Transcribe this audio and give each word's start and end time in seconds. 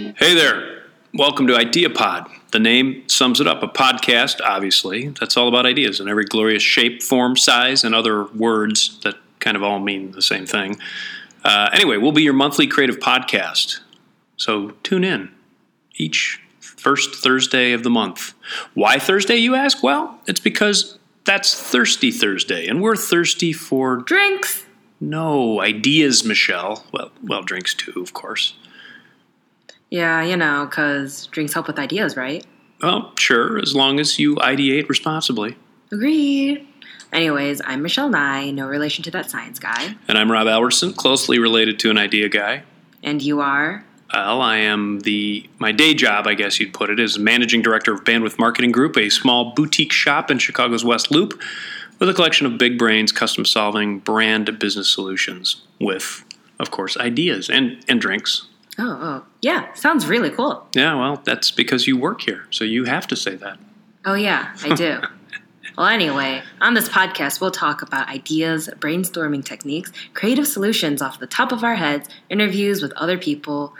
Hey 0.00 0.34
there. 0.34 0.84
Welcome 1.12 1.46
to 1.48 1.52
IdeaPod. 1.52 2.30
The 2.52 2.58
name 2.58 3.06
sums 3.06 3.38
it 3.38 3.46
up 3.46 3.62
a 3.62 3.68
podcast, 3.68 4.40
obviously, 4.42 5.08
that's 5.08 5.36
all 5.36 5.46
about 5.46 5.66
ideas 5.66 6.00
in 6.00 6.08
every 6.08 6.24
glorious 6.24 6.62
shape, 6.62 7.02
form, 7.02 7.36
size, 7.36 7.84
and 7.84 7.94
other 7.94 8.24
words 8.24 8.98
that 9.00 9.16
kind 9.40 9.58
of 9.58 9.62
all 9.62 9.78
mean 9.78 10.12
the 10.12 10.22
same 10.22 10.46
thing. 10.46 10.78
Uh, 11.44 11.68
anyway, 11.74 11.98
we'll 11.98 12.12
be 12.12 12.22
your 12.22 12.32
monthly 12.32 12.66
creative 12.66 12.98
podcast. 12.98 13.80
So 14.38 14.70
tune 14.82 15.04
in 15.04 15.30
each 15.96 16.40
first 16.60 17.14
Thursday 17.14 17.72
of 17.72 17.82
the 17.82 17.90
month. 17.90 18.32
Why 18.72 18.98
Thursday, 18.98 19.36
you 19.36 19.54
ask? 19.54 19.82
Well, 19.82 20.18
it's 20.26 20.40
because 20.40 20.98
that's 21.26 21.60
Thirsty 21.60 22.10
Thursday, 22.10 22.66
and 22.66 22.80
we're 22.80 22.96
thirsty 22.96 23.52
for 23.52 23.98
Drinks. 23.98 24.64
no 24.98 25.60
ideas, 25.60 26.24
Michelle. 26.24 26.86
Well, 26.90 27.10
well, 27.22 27.42
drinks 27.42 27.74
too, 27.74 28.00
of 28.00 28.14
course. 28.14 28.54
Yeah, 29.90 30.22
you 30.22 30.36
know, 30.36 30.66
because 30.66 31.26
drinks 31.26 31.52
help 31.52 31.66
with 31.66 31.78
ideas, 31.78 32.16
right? 32.16 32.44
Well, 32.82 33.12
sure, 33.18 33.58
as 33.58 33.74
long 33.74 34.00
as 34.00 34.18
you 34.18 34.36
ideate 34.36 34.88
responsibly. 34.88 35.56
Agreed. 35.92 36.66
Anyways, 37.12 37.60
I'm 37.64 37.82
Michelle 37.82 38.08
Nye, 38.08 38.52
no 38.52 38.68
relation 38.68 39.02
to 39.04 39.10
that 39.10 39.30
science 39.30 39.58
guy. 39.58 39.96
And 40.06 40.16
I'm 40.16 40.30
Rob 40.30 40.46
Albertson, 40.46 40.92
closely 40.92 41.40
related 41.40 41.78
to 41.80 41.90
an 41.90 41.98
idea 41.98 42.28
guy. 42.28 42.62
And 43.02 43.20
you 43.20 43.40
are? 43.40 43.84
Well, 44.12 44.40
I 44.40 44.58
am 44.58 45.00
the 45.00 45.48
my 45.58 45.72
day 45.72 45.94
job, 45.94 46.26
I 46.26 46.34
guess 46.34 46.58
you'd 46.58 46.74
put 46.74 46.90
it, 46.90 46.98
is 46.98 47.18
managing 47.18 47.62
director 47.62 47.92
of 47.92 48.04
Bandwidth 48.04 48.38
Marketing 48.38 48.72
Group, 48.72 48.96
a 48.96 49.08
small 49.08 49.52
boutique 49.54 49.92
shop 49.92 50.30
in 50.30 50.38
Chicago's 50.38 50.84
West 50.84 51.10
Loop, 51.10 51.40
with 51.98 52.08
a 52.08 52.14
collection 52.14 52.46
of 52.46 52.58
big 52.58 52.78
brains, 52.78 53.12
custom 53.12 53.44
solving 53.44 53.98
brand 53.98 54.58
business 54.58 54.88
solutions, 54.88 55.62
with, 55.80 56.24
of 56.58 56.70
course, 56.70 56.96
ideas 56.96 57.48
and 57.50 57.84
and 57.88 58.00
drinks. 58.00 58.46
Oh, 58.82 58.98
oh. 59.00 59.24
Yeah, 59.42 59.72
sounds 59.74 60.06
really 60.06 60.30
cool. 60.30 60.66
Yeah, 60.74 60.94
well, 60.94 61.20
that's 61.22 61.50
because 61.50 61.86
you 61.86 61.98
work 61.98 62.22
here, 62.22 62.46
so 62.50 62.64
you 62.64 62.84
have 62.84 63.06
to 63.08 63.16
say 63.16 63.34
that. 63.36 63.58
Oh, 64.06 64.14
yeah, 64.14 64.54
I 64.62 64.74
do. 64.74 65.00
well, 65.76 65.86
anyway, 65.86 66.42
on 66.62 66.72
this 66.72 66.88
podcast, 66.88 67.42
we'll 67.42 67.50
talk 67.50 67.82
about 67.82 68.08
ideas, 68.08 68.70
brainstorming 68.78 69.44
techniques, 69.44 69.92
creative 70.14 70.46
solutions 70.46 71.02
off 71.02 71.18
the 71.20 71.26
top 71.26 71.52
of 71.52 71.62
our 71.62 71.74
heads, 71.74 72.08
interviews 72.30 72.80
with 72.80 72.92
other 72.92 73.18
people 73.18 73.74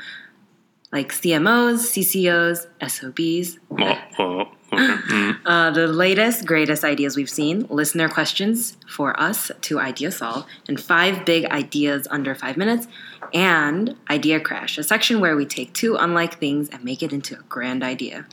like 0.93 1.13
CMOs, 1.13 1.79
CCOs, 1.97 2.67
SOBs, 2.87 3.59
Oh, 3.71 3.99
oh, 4.19 4.53
okay. 4.73 4.85
Mm. 4.85 5.37
Uh, 5.47 5.71
the 5.71 5.87
latest, 5.87 6.47
greatest 6.47 6.85
ideas 6.85 7.17
we've 7.17 7.31
seen, 7.31 7.67
listener 7.71 8.09
questions 8.09 8.77
for 8.87 9.19
us 9.19 9.51
to 9.63 9.81
idea 9.81 10.11
solve, 10.13 10.45
and 10.69 10.79
five 10.79 11.25
big 11.25 11.45
ideas 11.47 12.07
under 12.11 12.35
five 12.35 12.57
minutes, 12.57 12.87
and 13.33 13.97
Idea 14.11 14.39
Crash, 14.39 14.79
a 14.79 14.83
section 14.83 15.19
where 15.19 15.35
we 15.35 15.47
take 15.47 15.73
two 15.73 15.97
unlike 15.97 16.39
things 16.39 16.69
and 16.69 16.85
make 16.85 17.03
it 17.03 17.13
into 17.13 17.35
a 17.39 17.43
grand 17.49 17.83
idea. 17.83 18.27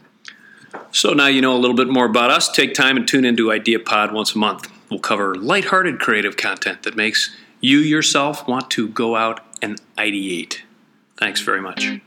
So 0.91 1.13
now 1.13 1.27
you 1.27 1.41
know 1.41 1.55
a 1.55 1.59
little 1.59 1.75
bit 1.75 1.87
more 1.87 2.05
about 2.05 2.29
us. 2.29 2.49
Take 2.49 2.73
time 2.73 2.97
and 2.97 3.07
tune 3.07 3.25
into 3.25 3.47
IdeaPod 3.47 4.11
once 4.11 4.35
a 4.35 4.37
month. 4.37 4.69
We'll 4.89 4.99
cover 4.99 5.35
lighthearted 5.35 5.99
creative 5.99 6.37
content 6.37 6.83
that 6.83 6.95
makes 6.95 7.35
you 7.61 7.79
yourself 7.79 8.47
want 8.47 8.69
to 8.71 8.87
go 8.87 9.15
out 9.15 9.41
and 9.61 9.81
ideate. 9.97 10.59
Thanks 11.17 11.41
very 11.41 11.61
much. 11.61 11.99